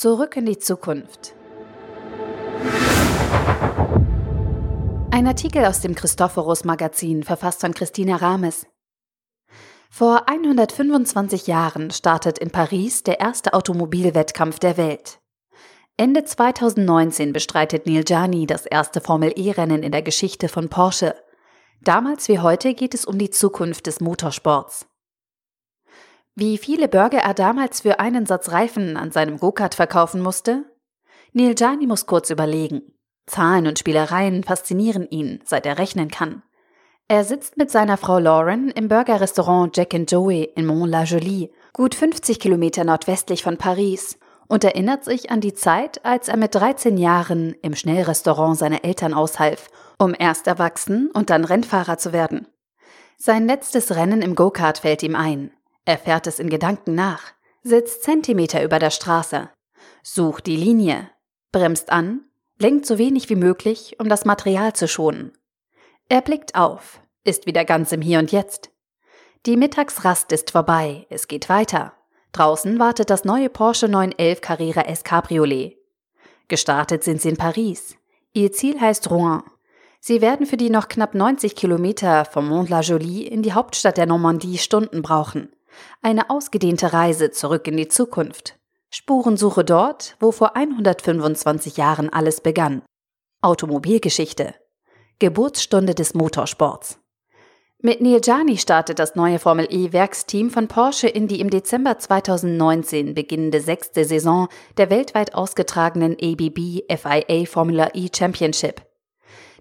[0.00, 1.34] Zurück in die Zukunft.
[5.10, 8.66] Ein Artikel aus dem Christophorus Magazin, verfasst von Christina Rames.
[9.90, 15.20] Vor 125 Jahren startet in Paris der erste Automobilwettkampf der Welt.
[15.98, 21.14] Ende 2019 bestreitet Neil Jani das erste Formel-E-Rennen in der Geschichte von Porsche.
[21.82, 24.86] Damals wie heute geht es um die Zukunft des Motorsports.
[26.40, 30.64] Wie viele Burger er damals für einen Satz Reifen an seinem Go-Kart verkaufen musste?
[31.34, 32.80] Neil Jani muss kurz überlegen.
[33.26, 36.42] Zahlen und Spielereien faszinieren ihn, seit er rechnen kann.
[37.08, 42.40] Er sitzt mit seiner Frau Lauren im Burgerrestaurant Jack and Joey in Mont-la-Jolie, gut 50
[42.40, 47.54] Kilometer nordwestlich von Paris, und erinnert sich an die Zeit, als er mit 13 Jahren
[47.60, 52.46] im Schnellrestaurant seiner Eltern aushalf, um erst erwachsen und dann Rennfahrer zu werden.
[53.18, 55.50] Sein letztes Rennen im Go-Kart fällt ihm ein.
[55.84, 59.50] Er fährt es in Gedanken nach, sitzt Zentimeter über der Straße,
[60.02, 61.10] sucht die Linie,
[61.52, 62.22] bremst an,
[62.58, 65.32] lenkt so wenig wie möglich, um das Material zu schonen.
[66.08, 68.70] Er blickt auf, ist wieder ganz im Hier und Jetzt.
[69.46, 71.94] Die Mittagsrast ist vorbei, es geht weiter.
[72.32, 75.78] Draußen wartet das neue Porsche 911 Carrera S Cabriolet.
[76.48, 77.96] Gestartet sind sie in Paris.
[78.32, 79.42] Ihr Ziel heißt Rouen.
[79.98, 84.58] Sie werden für die noch knapp 90 Kilometer vom Mont-la-Jolie in die Hauptstadt der Normandie
[84.58, 85.50] Stunden brauchen.
[86.02, 88.58] Eine ausgedehnte Reise zurück in die Zukunft.
[88.90, 92.82] Spurensuche dort, wo vor 125 Jahren alles begann.
[93.40, 94.54] Automobilgeschichte.
[95.18, 96.98] Geburtsstunde des Motorsports.
[97.82, 103.14] Mit Neil Jani startet das neue Formel E-Werksteam von Porsche in die im Dezember 2019
[103.14, 108.82] beginnende sechste Saison der weltweit ausgetragenen ABB FIA Formula E Championship.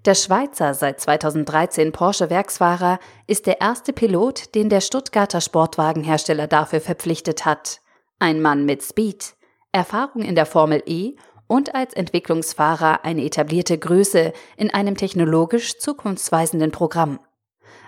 [0.05, 7.45] Der Schweizer, seit 2013 Porsche-Werksfahrer, ist der erste Pilot, den der Stuttgarter Sportwagenhersteller dafür verpflichtet
[7.45, 7.81] hat.
[8.17, 9.35] Ein Mann mit Speed,
[9.71, 11.15] Erfahrung in der Formel E
[11.47, 17.19] und als Entwicklungsfahrer eine etablierte Größe in einem technologisch zukunftsweisenden Programm.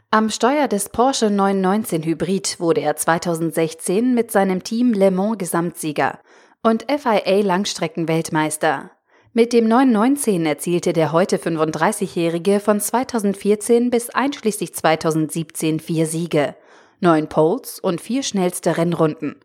[0.10, 6.20] Am Steuer des Porsche 919 Hybrid wurde er 2016 mit seinem Team Le Mans Gesamtsieger
[6.62, 8.92] und FIA Langstreckenweltmeister.
[9.34, 16.54] Mit dem 919 erzielte der heute 35-Jährige von 2014 bis einschließlich 2017 vier Siege,
[17.00, 19.38] neun Poles und vier schnellste Rennrunden.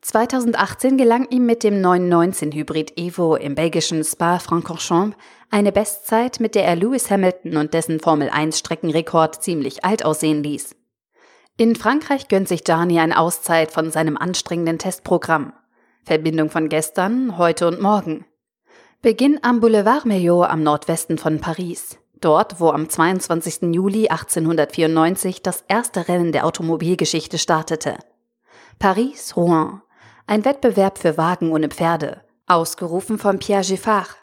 [0.00, 5.14] 2018 gelang ihm mit dem 919 Hybrid Evo im belgischen Spa-Francorchamps
[5.50, 10.42] eine Bestzeit, mit der er Lewis Hamilton und dessen Formel 1 Streckenrekord ziemlich alt aussehen
[10.42, 10.74] ließ.
[11.58, 15.52] In Frankreich gönnt sich Gianni eine Auszeit von seinem anstrengenden Testprogramm.
[16.06, 18.24] Verbindung von gestern, heute und morgen.
[19.00, 21.98] Beginn am Boulevard Maillot am Nordwesten von Paris.
[22.20, 23.72] Dort, wo am 22.
[23.72, 27.98] Juli 1894 das erste Rennen der Automobilgeschichte startete.
[28.80, 29.82] Paris-Rouen.
[30.26, 32.22] Ein Wettbewerb für Wagen ohne Pferde.
[32.48, 34.16] Ausgerufen von Pierre Giffard.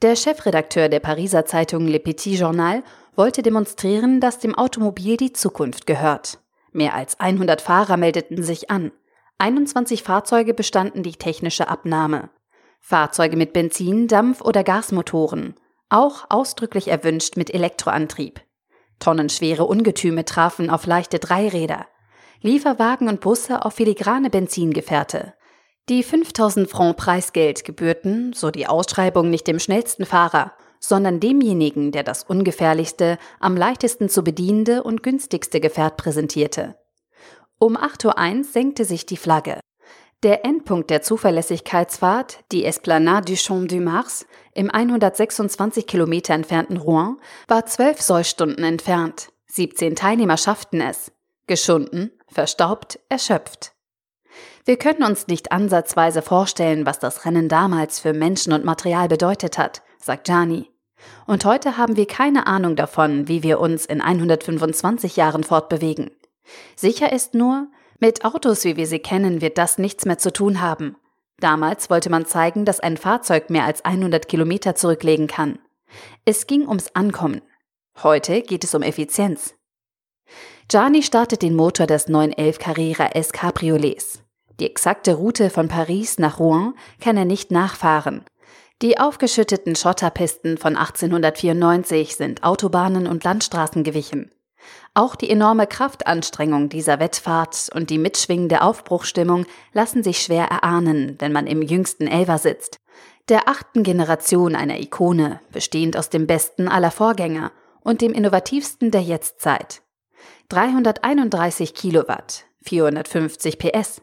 [0.00, 2.82] Der Chefredakteur der Pariser Zeitung Le Petit Journal
[3.16, 6.38] wollte demonstrieren, dass dem Automobil die Zukunft gehört.
[6.72, 8.90] Mehr als 100 Fahrer meldeten sich an.
[9.36, 12.30] 21 Fahrzeuge bestanden die technische Abnahme.
[12.86, 15.54] Fahrzeuge mit Benzin, Dampf oder Gasmotoren,
[15.88, 18.42] auch ausdrücklich erwünscht mit Elektroantrieb.
[18.98, 21.86] Tonnenschwere Ungetüme trafen auf leichte Dreiräder,
[22.42, 25.32] Lieferwagen und Busse auf filigrane Benzingefährte.
[25.88, 32.02] Die 5000 Franc Preisgeld gebührten, so die Ausschreibung, nicht dem schnellsten Fahrer, sondern demjenigen, der
[32.02, 36.76] das ungefährlichste, am leichtesten zu bedienende und günstigste Gefährt präsentierte.
[37.58, 39.58] Um 8.01 Uhr senkte sich die Flagge.
[40.24, 44.24] Der Endpunkt der Zuverlässigkeitsfahrt, die Esplanade du Champ du Mars,
[44.54, 49.28] im 126 Kilometer entfernten Rouen, war 12 Sollstunden entfernt.
[49.48, 51.12] 17 Teilnehmer schafften es.
[51.46, 53.72] Geschunden, verstaubt, erschöpft.
[54.64, 59.58] Wir können uns nicht ansatzweise vorstellen, was das Rennen damals für Menschen und Material bedeutet
[59.58, 60.70] hat, sagt Gianni.
[61.26, 66.12] Und heute haben wir keine Ahnung davon, wie wir uns in 125 Jahren fortbewegen.
[66.76, 67.68] Sicher ist nur,
[68.00, 70.96] mit Autos, wie wir sie kennen, wird das nichts mehr zu tun haben.
[71.38, 75.58] Damals wollte man zeigen, dass ein Fahrzeug mehr als 100 Kilometer zurücklegen kann.
[76.24, 77.42] Es ging ums Ankommen.
[78.02, 79.54] Heute geht es um Effizienz.
[80.68, 84.22] Gianni startet den Motor des 911 Carrera S Cabriolets.
[84.60, 88.24] Die exakte Route von Paris nach Rouen kann er nicht nachfahren.
[88.82, 94.30] Die aufgeschütteten Schotterpisten von 1894 sind Autobahnen und Landstraßen gewichen.
[94.94, 101.32] Auch die enorme Kraftanstrengung dieser Wettfahrt und die mitschwingende Aufbruchstimmung lassen sich schwer erahnen, wenn
[101.32, 102.78] man im jüngsten Elver sitzt.
[103.28, 109.02] Der achten Generation einer Ikone, bestehend aus dem besten aller Vorgänger und dem innovativsten der
[109.02, 109.82] Jetztzeit.
[110.48, 114.02] 331 Kilowatt, 450 PS,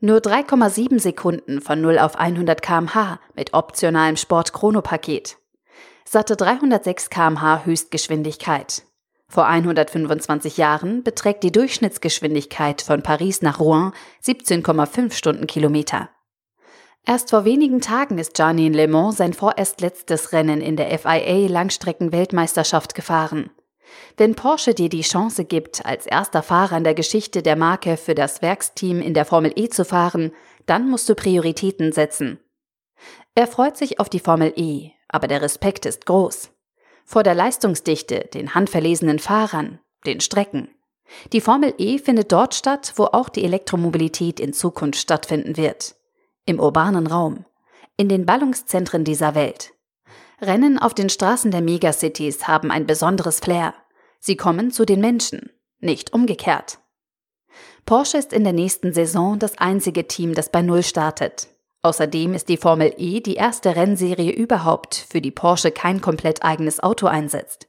[0.00, 5.38] Nur 3,7 Sekunden von 0 auf 100 km/h mit optionalem Sport-Chrono-Paket.
[6.04, 8.82] Satte 306 km/h Höchstgeschwindigkeit.
[9.28, 13.92] Vor 125 Jahren beträgt die Durchschnittsgeschwindigkeit von Paris nach Rouen
[14.22, 16.10] 17,5 Stundenkilometer.
[17.06, 21.48] Erst vor wenigen Tagen ist in Le Mans sein vorerst letztes Rennen in der FIA
[21.48, 23.50] Langstrecken-Weltmeisterschaft gefahren.
[24.16, 28.14] Wenn Porsche dir die Chance gibt, als erster Fahrer in der Geschichte der Marke für
[28.14, 30.32] das Werksteam in der Formel E zu fahren,
[30.66, 32.38] dann musst du Prioritäten setzen.
[33.34, 36.53] Er freut sich auf die Formel E, aber der Respekt ist groß.
[37.04, 40.68] Vor der Leistungsdichte, den handverlesenen Fahrern, den Strecken.
[41.32, 45.96] Die Formel E findet dort statt, wo auch die Elektromobilität in Zukunft stattfinden wird.
[46.46, 47.44] Im urbanen Raum.
[47.96, 49.72] In den Ballungszentren dieser Welt.
[50.40, 53.74] Rennen auf den Straßen der Megacities haben ein besonderes Flair.
[54.18, 56.78] Sie kommen zu den Menschen, nicht umgekehrt.
[57.86, 61.48] Porsche ist in der nächsten Saison das einzige Team, das bei Null startet.
[61.84, 66.82] Außerdem ist die Formel E die erste Rennserie überhaupt, für die Porsche kein komplett eigenes
[66.82, 67.68] Auto einsetzt.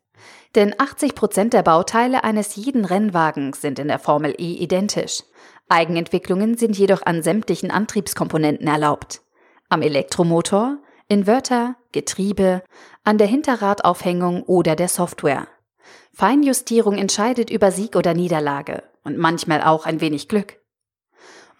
[0.55, 5.23] Denn 80 Prozent der Bauteile eines jeden Rennwagens sind in der Formel E identisch.
[5.67, 9.19] Eigenentwicklungen sind jedoch an sämtlichen Antriebskomponenten erlaubt.
[9.67, 10.77] Am Elektromotor,
[11.09, 12.63] Inverter, Getriebe,
[13.03, 15.49] an der Hinterradaufhängung oder der Software.
[16.13, 20.57] Feinjustierung entscheidet über Sieg oder Niederlage und manchmal auch ein wenig Glück.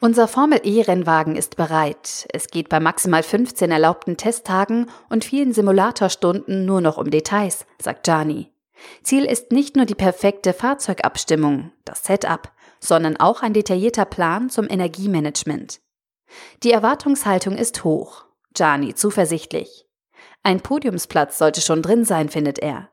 [0.01, 2.27] Unser Formel E-Rennwagen ist bereit.
[2.31, 8.03] Es geht bei maximal 15 erlaubten Testtagen und vielen Simulatorstunden nur noch um Details, sagt
[8.03, 8.51] Gianni.
[9.03, 14.69] Ziel ist nicht nur die perfekte Fahrzeugabstimmung, das Setup, sondern auch ein detaillierter Plan zum
[14.69, 15.79] Energiemanagement.
[16.63, 18.25] Die Erwartungshaltung ist hoch.
[18.53, 19.85] Gianni zuversichtlich.
[20.43, 22.89] Ein Podiumsplatz sollte schon drin sein, findet er.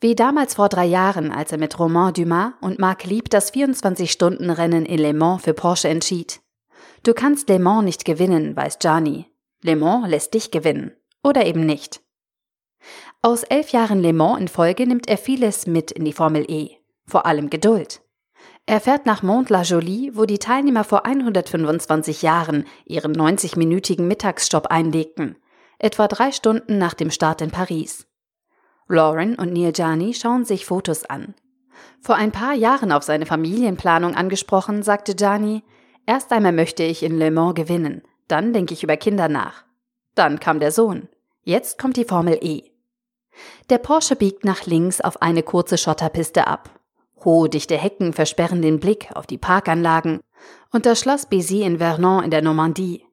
[0.00, 4.86] Wie damals vor drei Jahren, als er mit Romain Dumas und Marc Lieb das 24-Stunden-Rennen
[4.86, 6.40] in Le Mans für Porsche entschied.
[7.02, 9.26] Du kannst Le Mans nicht gewinnen, weiß Gianni.
[9.62, 10.92] Le Mans lässt dich gewinnen.
[11.22, 12.00] Oder eben nicht.
[13.22, 16.76] Aus elf Jahren Le Mans in Folge nimmt er vieles mit in die Formel E.
[17.06, 18.02] Vor allem Geduld.
[18.66, 25.36] Er fährt nach Mont-la-Jolie, wo die Teilnehmer vor 125 Jahren ihren 90-minütigen Mittagsstopp einlegten.
[25.78, 28.06] Etwa drei Stunden nach dem Start in Paris.
[28.88, 31.34] Lauren und Neil Gianni schauen sich Fotos an.
[32.00, 35.62] Vor ein paar Jahren auf seine Familienplanung angesprochen, sagte Gianni,
[36.06, 39.64] Erst einmal möchte ich in Le Mans gewinnen, dann denke ich über Kinder nach.
[40.14, 41.08] Dann kam der Sohn.
[41.42, 42.70] Jetzt kommt die Formel E.
[43.70, 46.70] Der Porsche biegt nach links auf eine kurze Schotterpiste ab.
[47.24, 50.20] Hohe, dichte Hecken versperren den Blick auf die Parkanlagen
[50.72, 53.04] und das Schloss Bézy in Vernon in der Normandie.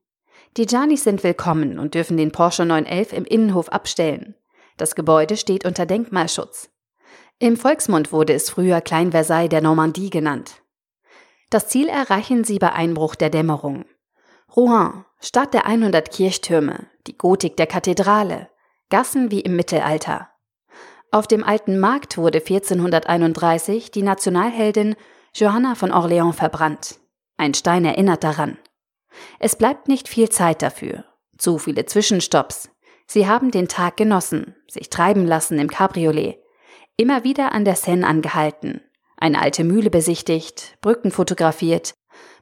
[0.57, 4.35] Die Giannis sind willkommen und dürfen den Porsche 911 im Innenhof abstellen.
[4.75, 6.69] Das Gebäude steht unter Denkmalschutz.
[7.39, 10.60] Im Volksmund wurde es früher Klein Versailles der Normandie genannt.
[11.51, 13.83] Das Ziel erreichen sie bei Einbruch der Dämmerung.
[14.55, 18.49] Rouen, Stadt der 100 Kirchtürme, die Gotik der Kathedrale,
[18.89, 20.29] Gassen wie im Mittelalter.
[21.11, 24.95] Auf dem alten Markt wurde 1431 die Nationalheldin
[25.33, 26.99] Johanna von Orléans verbrannt.
[27.35, 28.57] Ein Stein erinnert daran.
[29.39, 31.03] Es bleibt nicht viel Zeit dafür.
[31.37, 32.69] Zu viele Zwischenstopps.
[33.07, 36.37] Sie haben den Tag genossen, sich treiben lassen im Cabriolet,
[36.95, 38.81] immer wieder an der Seine angehalten,
[39.21, 41.93] eine alte Mühle besichtigt, Brücken fotografiert,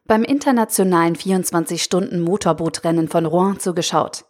[0.06, 4.26] beim internationalen 24-Stunden-Motorbootrennen von Rouen zugeschaut.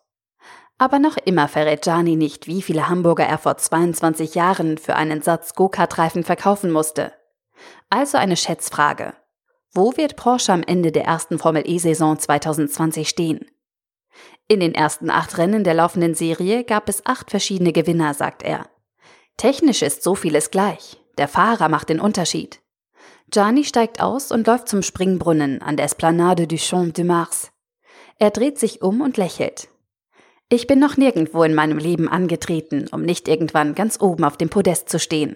[0.78, 5.22] Aber noch immer verrät Gianni nicht, wie viele Hamburger er vor 22 Jahren für einen
[5.22, 7.14] Satz Go-Kart-Reifen verkaufen musste.
[7.90, 9.14] Also eine Schätzfrage.
[9.74, 13.46] Wo wird Porsche am Ende der ersten Formel E-Saison 2020 stehen?
[14.48, 18.68] In den ersten acht Rennen der laufenden Serie gab es acht verschiedene Gewinner, sagt er.
[19.38, 20.98] Technisch ist so vieles gleich.
[21.20, 22.62] Der Fahrer macht den Unterschied.
[23.30, 27.52] Gianni steigt aus und läuft zum Springbrunnen an der Esplanade du Champ de Mars.
[28.20, 29.68] Er dreht sich um und lächelt.
[30.48, 34.48] Ich bin noch nirgendwo in meinem Leben angetreten, um nicht irgendwann ganz oben auf dem
[34.48, 35.36] Podest zu stehen.